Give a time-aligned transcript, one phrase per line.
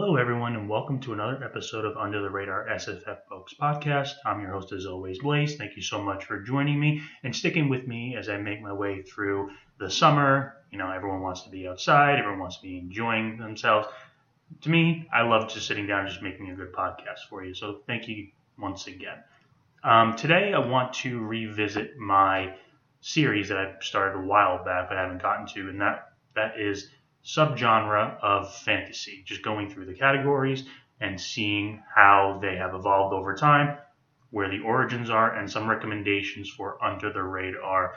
[0.00, 4.12] Hello, everyone, and welcome to another episode of Under the Radar SFF Books podcast.
[4.24, 5.56] I'm your host, as always, Blaze.
[5.56, 8.72] Thank you so much for joining me and sticking with me as I make my
[8.72, 10.54] way through the summer.
[10.70, 13.88] You know, everyone wants to be outside, everyone wants to be enjoying themselves.
[14.60, 17.52] To me, I love just sitting down and just making a good podcast for you.
[17.52, 19.18] So, thank you once again.
[19.82, 22.54] Um, today, I want to revisit my
[23.00, 26.88] series that I started a while back but haven't gotten to, and that that is
[27.24, 30.64] subgenre of fantasy, just going through the categories
[31.00, 33.78] and seeing how they have evolved over time,
[34.30, 37.94] where the origins are, and some recommendations for under the radar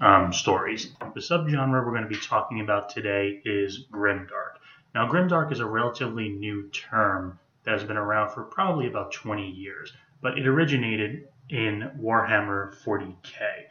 [0.00, 0.92] um, stories.
[1.14, 4.58] The subgenre we're going to be talking about today is grimdark.
[4.94, 9.50] Now, grimdark is a relatively new term that has been around for probably about 20
[9.50, 13.66] years, but it originated in Warhammer 40k.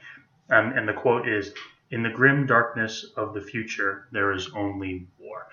[0.50, 1.54] Um, and the quote is
[1.92, 5.48] in the grim darkness of the future, there is only war.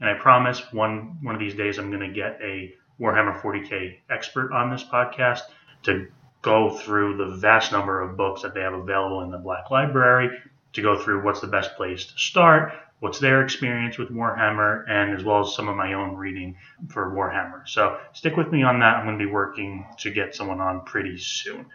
[0.00, 3.98] And I promise one one of these days I'm going to get a Warhammer 40k
[4.10, 5.42] expert on this podcast
[5.84, 6.08] to
[6.42, 10.30] go through the vast number of books that they have available in the Black Library,
[10.72, 15.16] to go through what's the best place to start, what's their experience with Warhammer, and
[15.16, 16.56] as well as some of my own reading
[16.88, 17.66] for Warhammer.
[17.66, 18.96] So stick with me on that.
[18.96, 21.66] I'm going to be working to get someone on pretty soon.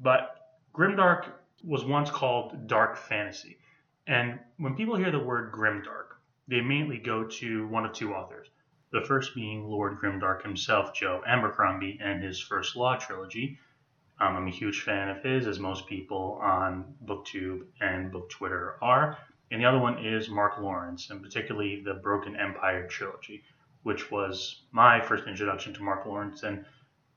[0.00, 0.36] But
[0.74, 1.26] Grimdark
[1.66, 3.58] was once called dark fantasy.
[4.06, 8.48] And when people hear the word grimdark, they immediately go to one of two authors.
[8.92, 13.58] The first being Lord Grimdark himself, Joe Abercrombie, and his First Law trilogy.
[14.20, 19.18] Um, I'm a huge fan of his, as most people on BookTube and BookTwitter are.
[19.50, 23.42] And the other one is Mark Lawrence, and particularly the Broken Empire trilogy,
[23.82, 26.44] which was my first introduction to Mark Lawrence.
[26.44, 26.64] And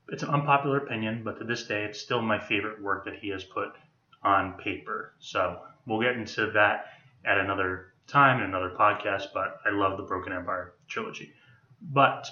[0.08, 3.30] it's an unpopular opinion, but to this day, it's still my favorite work that he
[3.30, 3.76] has put
[4.24, 5.14] on paper.
[5.20, 6.86] So we'll get into that
[7.26, 11.32] at another time in another podcast, but I love the Broken Empire trilogy.
[11.82, 12.28] But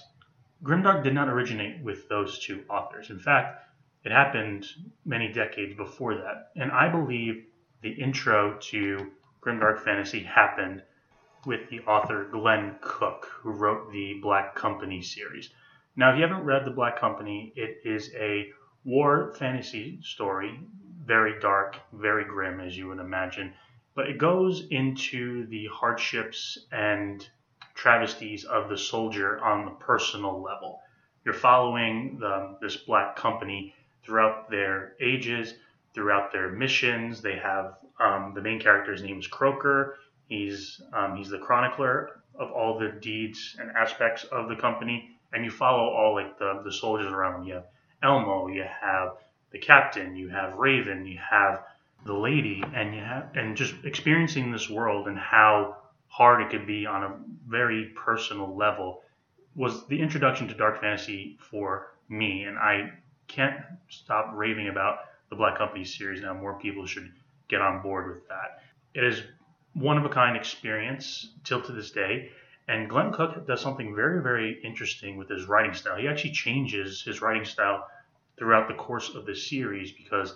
[0.64, 3.10] Grimdark did not originate with those two authors.
[3.10, 3.64] In fact,
[4.04, 4.66] it happened
[5.06, 6.52] many decades before that.
[6.56, 7.46] And I believe
[7.82, 9.12] the intro to
[9.42, 10.82] Grimdark Fantasy happened
[11.46, 15.52] with the author Glenn Cook, who wrote the Black Company series.
[15.96, 18.50] Now, if you haven't read The Black Company, it is a
[18.84, 20.60] war fantasy story
[21.08, 23.54] very dark, very grim, as you would imagine.
[23.96, 27.28] But it goes into the hardships and
[27.74, 30.82] travesties of the soldier on the personal level.
[31.24, 33.74] You're following the, this black company
[34.04, 35.54] throughout their ages,
[35.94, 37.22] throughout their missions.
[37.22, 39.98] They have um, the main character's name is Croaker.
[40.28, 45.44] He's um, he's the chronicler of all the deeds and aspects of the company, and
[45.44, 47.46] you follow all like the the soldiers around.
[47.46, 47.66] You have
[48.04, 49.18] Elmo, you have
[49.60, 51.64] the captain, you have Raven, you have
[52.06, 56.68] the lady, and you have and just experiencing this world and how hard it could
[56.68, 57.16] be on a
[57.48, 59.02] very personal level
[59.56, 62.92] was the introduction to dark fantasy for me, and I
[63.28, 63.60] can't
[63.90, 66.34] stop raving about the Black Company series now.
[66.34, 67.12] More people should
[67.50, 68.62] get on board with that.
[68.94, 69.24] It is
[69.74, 72.30] one of a kind experience till to this day.
[72.70, 75.98] And Glenn Cook does something very, very interesting with his writing style.
[75.98, 77.88] He actually changes his writing style
[78.38, 80.36] throughout the course of the series because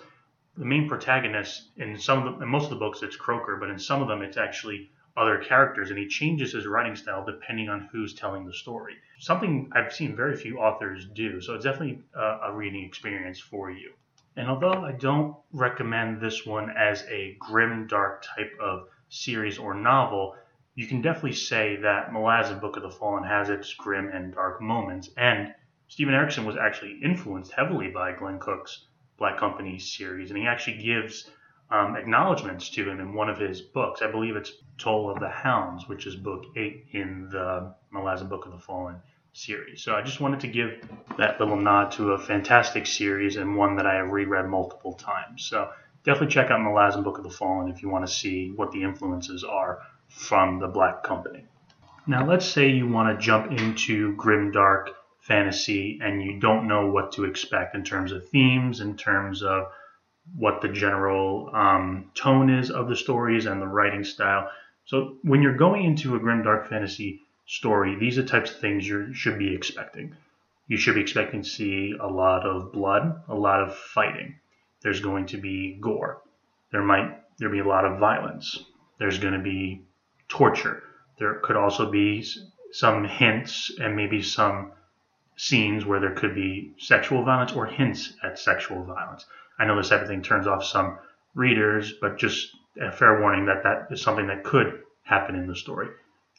[0.57, 3.69] the main protagonist in some of the in most of the books it's Croaker, but
[3.69, 7.69] in some of them it's actually other characters, and he changes his writing style depending
[7.69, 8.95] on who's telling the story.
[9.19, 13.71] Something I've seen very few authors do, so it's definitely a, a reading experience for
[13.71, 13.91] you.
[14.37, 19.73] And although I don't recommend this one as a grim, dark type of series or
[19.73, 20.35] novel,
[20.75, 24.61] you can definitely say that Malazan Book of the Fallen has its grim and dark
[24.61, 25.53] moments, and
[25.91, 28.85] Steven Erikson was actually influenced heavily by Glenn Cook's
[29.17, 31.29] Black Company series, and he actually gives
[31.69, 34.01] um, acknowledgments to him in one of his books.
[34.01, 38.45] I believe it's Toll of the Hounds, which is book eight in the Malazan Book
[38.45, 39.01] of the Fallen
[39.33, 39.83] series.
[39.83, 40.81] So I just wanted to give
[41.17, 45.43] that little nod to a fantastic series and one that I have reread multiple times.
[45.43, 45.71] So
[46.05, 48.81] definitely check out Malazan Book of the Fallen if you want to see what the
[48.81, 51.43] influences are from the Black Company.
[52.07, 54.91] Now let's say you want to jump into grimdark
[55.21, 59.71] fantasy and you don't know what to expect in terms of themes, in terms of
[60.35, 64.49] what the general um, tone is of the stories and the writing style.
[64.85, 68.87] So when you're going into a grim dark fantasy story, these are types of things
[68.87, 70.15] you should be expecting.
[70.67, 74.35] You should be expecting to see a lot of blood, a lot of fighting.
[74.81, 76.21] There's going to be gore.
[76.71, 78.63] There might there be a lot of violence.
[78.99, 79.81] There's going to be
[80.29, 80.83] torture.
[81.19, 82.25] There could also be
[82.71, 84.71] some hints and maybe some
[85.35, 89.25] scenes where there could be sexual violence or hints at sexual violence.
[89.57, 90.97] I know this type of thing turns off some
[91.33, 95.55] readers, but just a fair warning that that is something that could happen in the
[95.55, 95.89] story.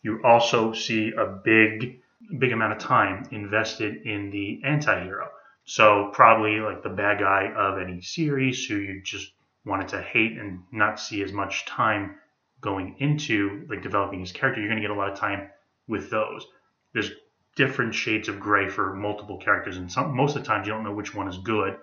[0.03, 2.01] You also see a big
[2.39, 5.29] big amount of time invested in the anti-hero.
[5.65, 9.33] So probably like the bad guy of any series who you just
[9.65, 12.17] wanted to hate and not see as much time
[12.61, 15.49] going into like developing his character, you're going to get a lot of time
[15.89, 16.47] with those.
[16.93, 17.11] There's
[17.57, 20.85] different shades of gray for multiple characters, and some most of the times you don't
[20.85, 21.77] know which one is good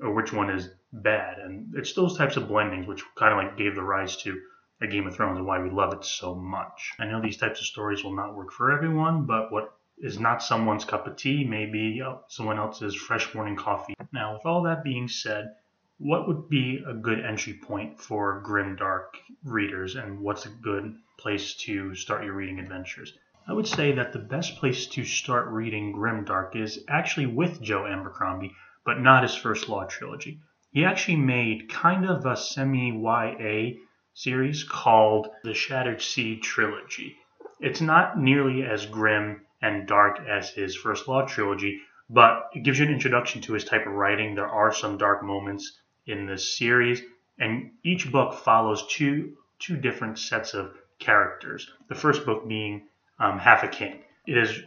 [0.00, 3.56] or which one is bad, and it's those types of blendings which kind of like
[3.56, 4.40] gave the rise to
[4.80, 6.92] a Game of Thrones and why we love it so much.
[6.98, 10.42] I know these types of stories will not work for everyone, but what is not
[10.42, 13.94] someone's cup of tea may be uh, someone else's fresh morning coffee.
[14.12, 15.54] Now, with all that being said,
[15.98, 20.94] what would be a good entry point for grim dark readers, and what's a good
[21.16, 23.14] place to start your reading adventures?
[23.48, 27.86] I would say that the best place to start reading grimdark is actually with Joe
[27.86, 30.40] Abercrombie, but not his first Law trilogy.
[30.72, 33.78] He actually made kind of a semi YA
[34.14, 37.16] series called the Shattered Sea Trilogy.
[37.60, 42.80] It's not nearly as grim and dark as his First Law trilogy, but it gives
[42.80, 44.34] you an introduction to his type of writing.
[44.34, 47.00] There are some dark moments in this series,
[47.38, 51.70] and each book follows two two different sets of characters.
[51.88, 54.02] The first book being um, Half a King.
[54.26, 54.58] It is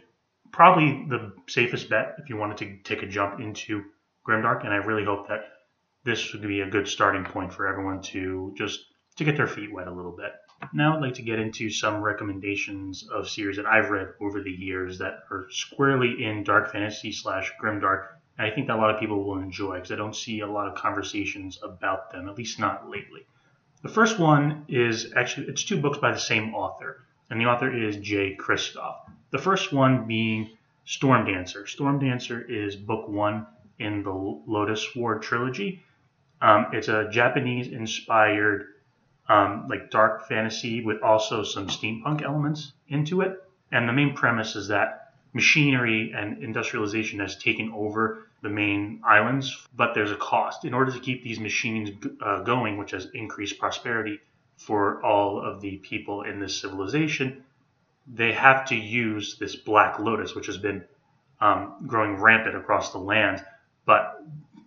[0.52, 3.84] probably the safest bet if you wanted to take a jump into
[4.26, 5.44] Grimdark, and I really hope that
[6.04, 8.80] this would be a good starting point for everyone to just
[9.16, 10.32] to get their feet wet a little bit.
[10.72, 14.50] Now I'd like to get into some recommendations of series that I've read over the
[14.50, 18.08] years that are squarely in dark fantasy slash grimdark
[18.40, 20.46] and I think that a lot of people will enjoy because I don't see a
[20.46, 23.26] lot of conversations about them, at least not lately.
[23.82, 27.72] The first one is actually it's two books by the same author, and the author
[27.72, 28.96] is Jay Kristoff.
[29.30, 30.50] The first one being
[30.86, 31.68] Stormdancer.
[31.68, 33.46] Storm Dancer is book one
[33.78, 35.82] in the Lotus War trilogy.
[36.42, 38.66] Um, it's a Japanese-inspired,
[39.28, 43.42] um, like dark fantasy with also some steampunk elements into it.
[43.70, 49.66] And the main premise is that machinery and industrialization has taken over the main islands,
[49.76, 50.64] but there's a cost.
[50.64, 51.90] In order to keep these machines
[52.20, 54.18] uh, going, which has increased prosperity
[54.60, 57.42] for all of the people in this civilization,
[58.06, 60.84] they have to use this black lotus, which has been
[61.40, 63.42] um, growing rampant across the land.
[63.86, 64.22] But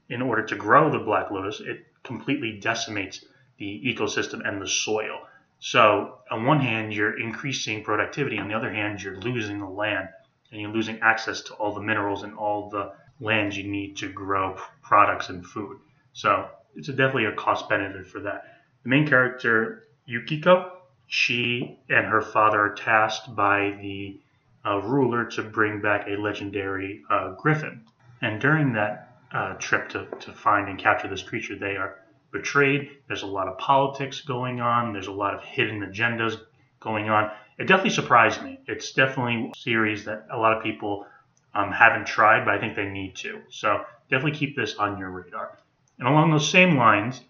[0.10, 3.24] in order to grow the black lotus, it completely decimates
[3.58, 5.20] the ecosystem and the soil.
[5.60, 10.10] So, on one hand, you're increasing productivity, on the other hand, you're losing the land
[10.52, 14.12] and you're losing access to all the minerals and all the land you need to
[14.12, 15.78] grow products and food.
[16.14, 18.53] So it's a, definitely a cost benefit for that.
[18.84, 20.78] The main character, Yukiko,
[21.08, 24.20] she and her father are tasked by the
[24.66, 27.82] uh, ruler to bring back a legendary uh, griffin.
[28.22, 32.00] And during that uh, trip to, to find and capture this creature, they are
[32.32, 32.90] betrayed.
[33.08, 36.38] There's a lot of politics going on, there's a lot of hidden agendas
[36.80, 37.32] going on.
[37.58, 38.60] It definitely surprised me.
[38.68, 41.06] It's definitely a series that a lot of people
[41.54, 43.42] um, haven't tried, but I think they need to.
[43.50, 45.58] So definitely keep this on your radar.
[46.00, 47.22] And along those same lines,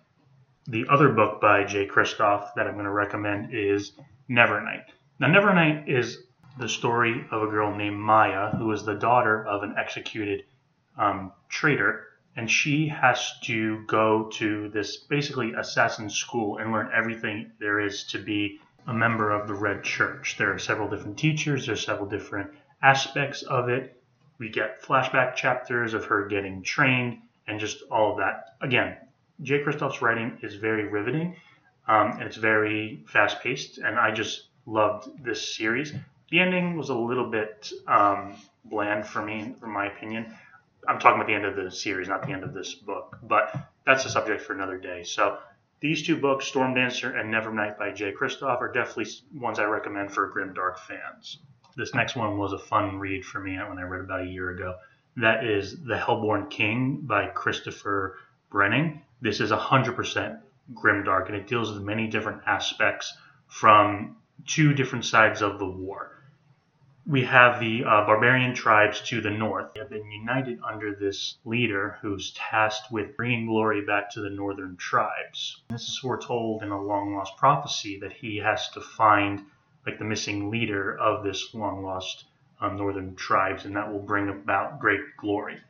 [0.67, 3.91] the other book by Jay Kristoff that I'm going to recommend is
[4.29, 4.85] Nevernight.
[5.19, 6.23] Now, Nevernight is
[6.57, 10.43] the story of a girl named Maya who is the daughter of an executed
[10.97, 17.51] um, traitor, and she has to go to this basically assassin school and learn everything
[17.59, 20.35] there is to be a member of the Red Church.
[20.37, 24.01] There are several different teachers, there's several different aspects of it,
[24.37, 28.55] we get flashback chapters of her getting trained and just all of that.
[28.61, 28.97] Again,
[29.43, 31.35] Jay Kristoff's writing is very riveting
[31.87, 35.93] um, and it's very fast paced, and I just loved this series.
[36.31, 38.35] The ending was a little bit um,
[38.65, 40.33] bland for me, in my opinion.
[40.87, 43.55] I'm talking about the end of the series, not the end of this book, but
[43.85, 45.03] that's a subject for another day.
[45.03, 45.37] So
[45.81, 50.27] these two books, Stormdancer and Nevernight by Jay Kristoff, are definitely ones I recommend for
[50.27, 51.39] grim dark fans.
[51.75, 54.51] This next one was a fun read for me when I read about a year
[54.51, 54.75] ago.
[55.17, 58.17] That is The Hellborn King by Christopher
[58.51, 59.01] Brenning.
[59.23, 60.41] This is 100%
[60.73, 66.21] grimdark, and it deals with many different aspects from two different sides of the war.
[67.07, 69.73] We have the uh, barbarian tribes to the north.
[69.73, 74.29] They have been united under this leader who's tasked with bringing glory back to the
[74.29, 75.63] northern tribes.
[75.69, 79.45] This is foretold in a long lost prophecy that he has to find
[79.85, 82.25] like the missing leader of this long lost
[82.59, 85.61] um, northern tribes, and that will bring about great glory.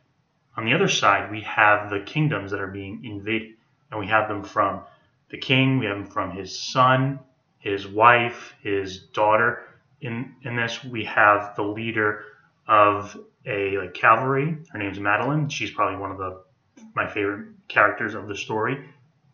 [0.56, 3.54] On the other side, we have the kingdoms that are being invaded,
[3.90, 4.82] and we have them from
[5.30, 7.18] the king, we have them from his son,
[7.58, 9.64] his wife, his daughter.
[10.00, 12.24] In in this, we have the leader
[12.68, 14.56] of a like cavalry.
[14.70, 15.48] Her name's Madeline.
[15.48, 16.42] She's probably one of the
[16.94, 18.84] my favorite characters of the story.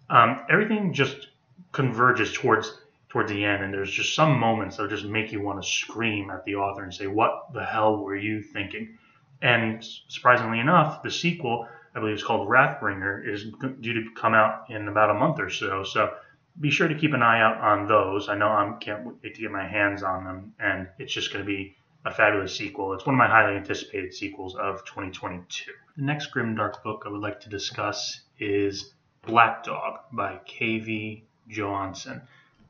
[0.09, 1.29] Um, everything just
[1.73, 5.63] converges towards towards the end, and there's just some moments that just make you want
[5.63, 8.97] to scream at the author and say, "What the hell were you thinking?"
[9.43, 13.47] And surprisingly enough, the sequel, I believe it's called Wrathbringer, is
[13.81, 15.83] due to come out in about a month or so.
[15.85, 16.13] So
[16.61, 18.29] be sure to keep an eye out on those.
[18.29, 21.45] I know I can't wait to get my hands on them, and it's just going
[21.45, 22.93] to be a fabulous sequel.
[22.93, 25.73] It's one of my highly anticipated sequels of 2022.
[25.97, 28.93] The next grimdark book I would like to discuss is
[29.27, 31.25] Black Dog by K.V.
[31.51, 32.23] Johansen.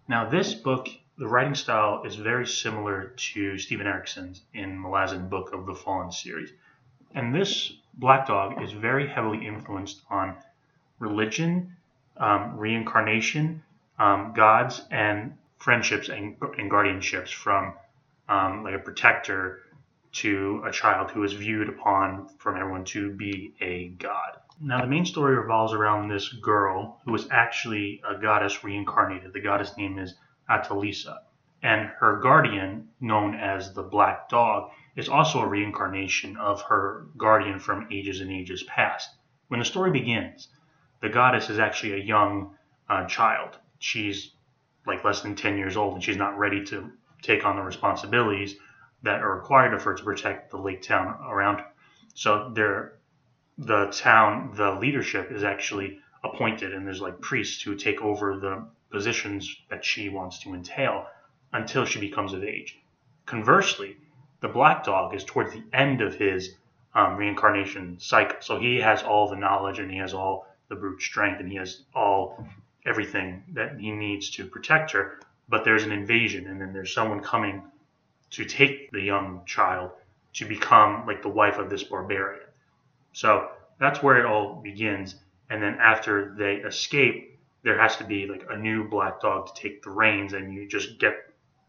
[0.08, 0.88] Now, this book,
[1.20, 6.10] the writing style is very similar to Steven Erikson's in Malazan Book of the Fallen
[6.10, 6.50] series.
[7.14, 10.34] And this Black Dog is very heavily influenced on
[10.98, 11.76] religion,
[12.16, 13.62] um, reincarnation,
[13.98, 17.74] um, gods, and friendships and, and guardianships from
[18.30, 19.60] um, like a protector
[20.12, 24.38] to a child who is viewed upon from everyone to be a god.
[24.58, 29.34] Now, the main story revolves around this girl who is actually a goddess reincarnated.
[29.34, 30.14] The goddess name is
[30.50, 31.18] Attalissa.
[31.62, 37.58] And her guardian, known as the Black Dog, is also a reincarnation of her guardian
[37.58, 39.10] from ages and ages past.
[39.48, 40.48] When the story begins,
[41.00, 42.56] the goddess is actually a young
[42.88, 43.58] uh, child.
[43.78, 44.32] She's
[44.86, 46.90] like less than 10 years old and she's not ready to
[47.22, 48.56] take on the responsibilities
[49.02, 51.66] that are required of her to protect the lake town around her.
[52.14, 52.98] So there,
[53.56, 58.66] the town, the leadership is actually appointed, and there's like priests who take over the
[58.90, 61.06] positions that she wants to entail
[61.52, 62.78] until she becomes of age.
[63.26, 63.96] Conversely,
[64.40, 66.54] the black dog is towards the end of his
[66.94, 71.00] um, reincarnation cycle, so he has all the knowledge and he has all the brute
[71.00, 72.44] strength and he has all
[72.86, 75.20] everything that he needs to protect her
[75.50, 77.62] but there's an invasion, and then there's someone coming
[78.30, 79.90] to take the young child
[80.34, 82.46] to become like the wife of this barbarian.
[83.12, 85.16] So that's where it all begins.
[85.50, 89.62] And then after they escape, there has to be like a new black dog to
[89.62, 91.14] take the reins, and you just get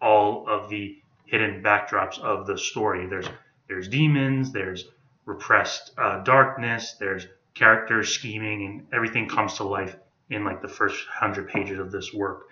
[0.01, 3.07] all of the hidden backdrops of the story.
[3.07, 3.27] There's
[3.67, 4.85] there's demons, there's
[5.25, 9.95] repressed uh, darkness, there's characters scheming, and everything comes to life
[10.29, 12.47] in like the first hundred pages of this work.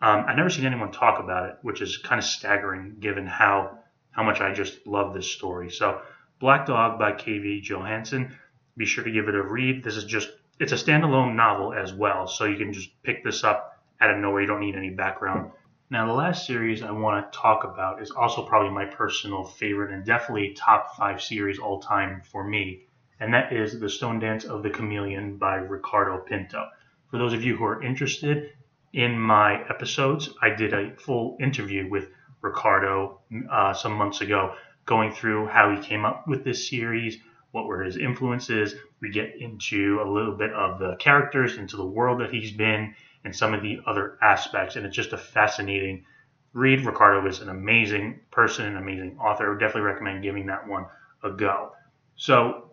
[0.00, 3.78] Um, I've never seen anyone talk about it, which is kind of staggering given how
[4.10, 5.70] how much I just love this story.
[5.70, 6.00] So,
[6.38, 7.62] Black Dog by K.V.
[7.68, 8.36] Johansen.
[8.76, 9.84] Be sure to give it a read.
[9.84, 10.30] This is just
[10.60, 14.18] it's a standalone novel as well, so you can just pick this up out of
[14.18, 14.42] nowhere.
[14.42, 15.50] You don't need any background.
[15.90, 19.92] Now, the last series I want to talk about is also probably my personal favorite
[19.92, 22.86] and definitely top five series all time for me,
[23.20, 26.68] and that is The Stone Dance of the Chameleon by Ricardo Pinto.
[27.10, 28.52] For those of you who are interested,
[28.94, 32.08] in my episodes, I did a full interview with
[32.40, 33.20] Ricardo
[33.50, 34.54] uh, some months ago,
[34.86, 37.18] going through how he came up with this series,
[37.54, 38.74] what were his influences.
[39.00, 42.96] We get into a little bit of the characters, into the world that he's been,
[43.24, 44.74] and some of the other aspects.
[44.74, 46.04] And it's just a fascinating
[46.52, 46.84] read.
[46.84, 49.46] Ricardo is an amazing person, an amazing author.
[49.46, 50.86] I would definitely recommend giving that one
[51.22, 51.70] a go.
[52.16, 52.70] So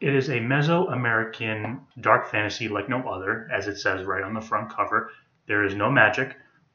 [0.00, 4.40] it is a Mesoamerican dark fantasy like no other, as it says right on the
[4.40, 5.12] front cover.
[5.46, 6.34] There is no magic.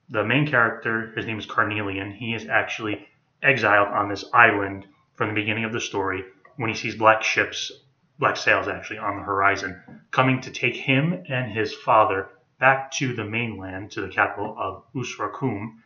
[0.09, 2.11] The main character, his name is Carnelian.
[2.11, 3.05] He is actually
[3.41, 6.23] exiled on this island from the beginning of the story
[6.57, 7.71] when he sees black ships,
[8.19, 9.81] black sails actually, on the horizon,
[10.11, 12.29] coming to take him and his father
[12.59, 15.79] back to the mainland, to the capital of Osrakum,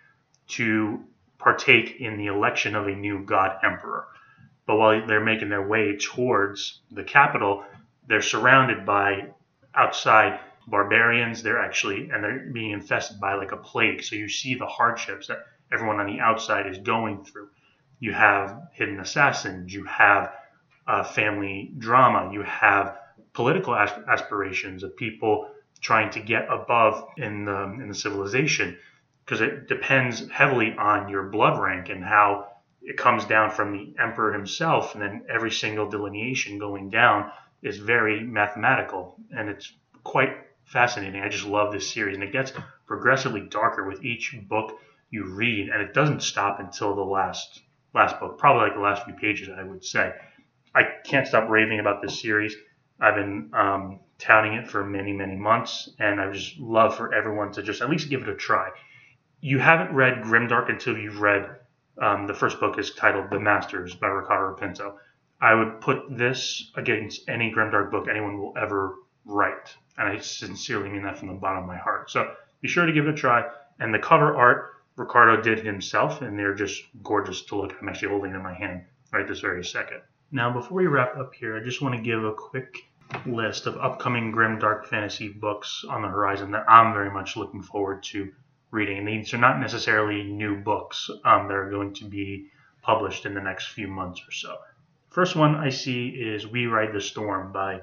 [0.47, 1.03] to
[1.37, 4.07] partake in the election of a new god emperor.
[4.65, 7.63] But while they're making their way towards the capital,
[8.07, 9.29] they're surrounded by
[9.73, 11.41] outside barbarians.
[11.41, 14.03] They're actually and they're being infested by like a plague.
[14.03, 17.49] So you see the hardships that everyone on the outside is going through.
[17.99, 19.73] You have hidden assassins.
[19.73, 20.33] You have
[20.87, 22.31] uh, family drama.
[22.33, 22.97] You have
[23.33, 25.49] political aspirations of people
[25.81, 28.77] trying to get above in the in the civilization
[29.23, 32.47] because it depends heavily on your blood rank and how
[32.81, 37.29] it comes down from the emperor himself and then every single delineation going down
[37.61, 39.71] is very mathematical and it's
[40.03, 40.35] quite
[40.67, 41.21] fascinating.
[41.21, 42.51] I just love this series, and it gets
[42.85, 44.79] progressively darker with each book
[45.09, 47.61] you read, and it doesn't stop until the last
[47.93, 50.13] last book, probably like the last few pages, I would say.
[50.77, 52.55] I can't stop raving about this series.
[52.99, 57.51] I've been um, touting it for many, many months, and I just love for everyone
[57.53, 58.69] to just at least give it a try.
[59.41, 61.49] You haven't read Grimdark until you've read
[61.99, 64.99] um, the first book is titled The Masters by Ricardo Pinto.
[65.41, 68.93] I would put this against any Grimdark book anyone will ever
[69.25, 69.75] write.
[69.97, 72.11] And I sincerely mean that from the bottom of my heart.
[72.11, 73.49] So be sure to give it a try.
[73.79, 77.73] And the cover art Ricardo did himself, and they're just gorgeous to look.
[77.81, 80.01] I'm actually holding them in my hand right this very second.
[80.31, 82.75] Now, before we wrap up here, I just want to give a quick
[83.25, 87.61] list of upcoming grim dark fantasy books on the horizon that I'm very much looking
[87.61, 88.33] forward to
[88.71, 88.97] reading.
[88.97, 92.47] And these are not necessarily new books um, that are going to be
[92.81, 94.57] published in the next few months or so.
[95.09, 97.81] First one I see is We Ride the Storm by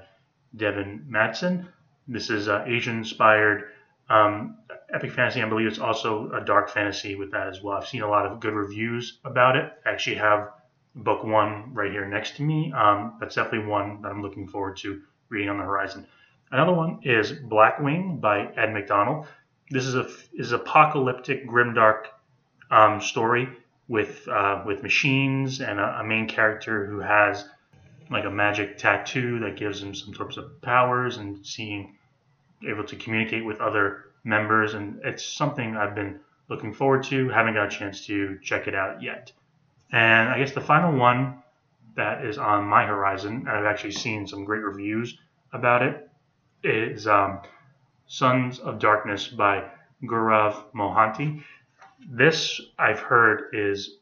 [0.55, 1.67] Devin Madson.
[2.07, 3.71] This is uh, Asian inspired
[4.07, 4.59] um,
[4.93, 5.41] epic fantasy.
[5.41, 7.77] I believe it's also a dark fantasy with that as well.
[7.77, 9.71] I've seen a lot of good reviews about it.
[9.83, 10.49] I actually have
[10.95, 12.71] book one right here next to me.
[12.71, 16.07] Um, that's definitely one that I'm looking forward to reading on the horizon.
[16.51, 19.27] Another one is Blackwing by Ed McDonald.
[19.69, 22.05] This is a is apocalyptic grimdark
[22.71, 23.49] um, story
[23.87, 27.47] with uh, with machines and a, a, main character who has
[28.09, 31.97] like a magic tattoo that gives him some sorts of powers and seeing
[32.67, 37.29] able to communicate with other members and it's something I've been looking forward to.
[37.29, 39.31] Haven't got a chance to check it out yet.
[39.91, 41.41] And I guess the final one
[41.95, 45.17] that is on my horizon, and I've actually seen some great reviews
[45.53, 46.09] about it,
[46.63, 47.41] is um,
[48.07, 49.69] Sons of Darkness by
[50.03, 51.43] Gaurav Mohanty.
[52.09, 53.97] This, I've heard, is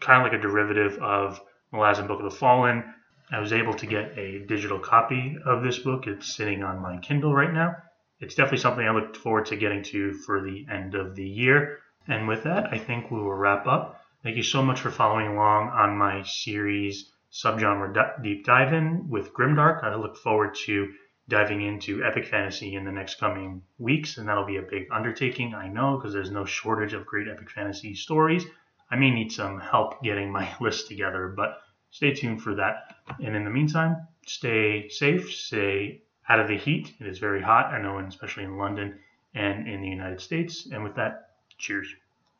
[0.00, 1.40] kind of like a derivative of
[1.72, 2.84] Malazan Book of the Fallen.
[3.30, 6.06] I was able to get a digital copy of this book.
[6.06, 7.76] It's sitting on my Kindle right now.
[8.20, 11.78] It's definitely something I look forward to getting to for the end of the year.
[12.08, 13.97] And with that, I think we will wrap up.
[14.20, 19.32] Thank you so much for following along on my series subgenre deep dive in with
[19.32, 19.84] Grimdark.
[19.84, 20.92] I look forward to
[21.28, 25.54] diving into epic fantasy in the next coming weeks, and that'll be a big undertaking,
[25.54, 28.44] I know, because there's no shortage of great epic fantasy stories.
[28.90, 31.60] I may need some help getting my list together, but
[31.92, 32.96] stay tuned for that.
[33.22, 36.92] And in the meantime, stay safe, stay out of the heat.
[36.98, 38.98] It is very hot, I know, especially in London
[39.32, 40.66] and in the United States.
[40.72, 41.94] And with that, cheers.